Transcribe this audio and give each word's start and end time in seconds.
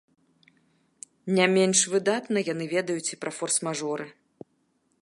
Не 1.39 1.45
менш 1.57 1.79
выдатна 1.97 2.45
яны 2.53 2.65
ведаюць 2.75 3.13
і 3.13 3.21
пра 3.27 3.31
форс-мажоры. 3.41 4.07